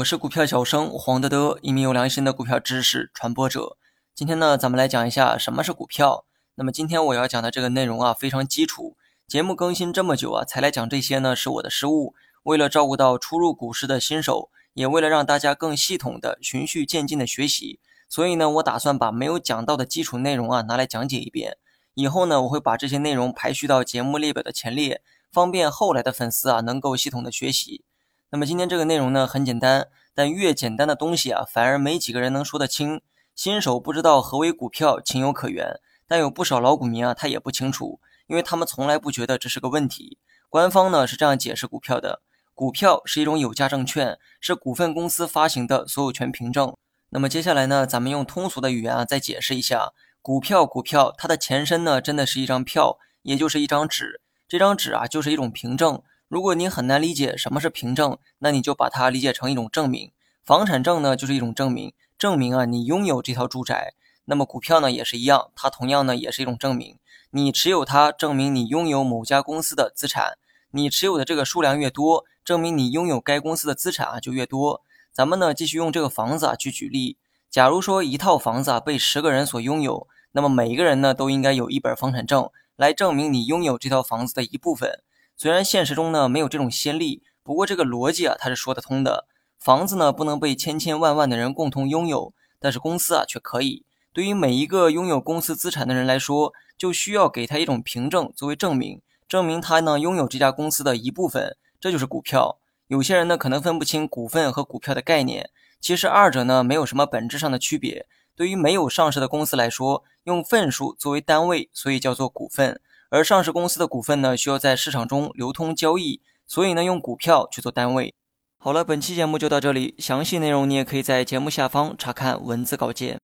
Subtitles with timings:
[0.00, 3.76] 我是股票小生黄德德，一名有良心的股票知识传播者。
[4.14, 6.24] 今天呢，咱们来讲一下什么是股票。
[6.54, 8.96] 那么今天我要讲的这个内容啊，非常基础。
[9.26, 12.14] 节目更新这么久啊，才来讲这些呢，是我的失误。
[12.44, 21.58] 为了照顾到初入股市的新手，也为了让大家更系统的、循序渐进的学习，所以呢，我打算把没有讲到的基础内容啊，拿来讲解一遍。
[21.92, 27.84] 以后呢，我会把这些内容排序到节目列表的前列，方便后来的粉丝啊，能够系统的学习。
[28.32, 33.02] 那么今天这个内容呢很简单，但越简单的东西啊，反而没几个人能说得清。
[33.34, 35.80] 新手不知道何为股票，情有可原。
[36.06, 40.18] 但有不少老股民啊，他也不清楚，因为他们从来不觉得这是个问题。
[40.48, 42.22] 官方呢是这样解释股票的：
[42.54, 46.76] 股票是一种有价证券，是股份公司发行的所有权凭证。
[47.08, 49.90] 那么接下来呢，咱们用通俗的语言啊再解释一下，
[50.22, 54.20] 股票股票它的前身呢真的是一张票，也就是一张纸。
[54.46, 56.00] 这张纸啊就是一种凭证。
[56.30, 60.12] 如果你很难理解什么是凭证，那你就把它理解成一种证明。
[60.44, 63.94] 房产证呢，就是一种证明，证明啊你拥有这套住宅。
[64.26, 66.96] 那么股票呢也是一样，它同样呢也是一种证明。
[67.32, 70.38] 你持有它，证明你拥有某家公司的资产。
[70.70, 74.82] 你持有的这个数量越多，证明你拥有该公司的资产啊就越多。
[75.12, 77.16] 咱们呢继续用这个房子啊去举例。
[77.50, 85.02] 假如说一套房子啊被十个人所拥有，那么每一个人呢都应该有一本房产证来证明你拥有这套房子的一部分。
[85.42, 89.24] 虽然现实中呢没有这种先例，不过这个逻辑啊它是说得通的。
[89.58, 93.86] 房子呢不能被千千万万的人共同拥有，但是公司啊却可以。
[94.12, 102.58] 对于每一个拥有公司资产的人来说，就需要给他一种凭证作为证明，证明他呢拥有这家公司的一部分，这就是股票。
[102.88, 105.48] 有些人呢可能分不清股份和股票的概念，
[105.80, 108.06] 其实二者呢没有什么本质上的区别。
[108.36, 112.82] 对于没有上市的公司来说，用份数作为单位，所以叫做股份。
[113.10, 118.14] 而上市公司的股份呢，需要在市场中流通交易，所以呢，用股票去做单位。
[118.56, 123.18] 好了，本期节目就到这里，详细内容你也可以在节目下方查看文字稿件。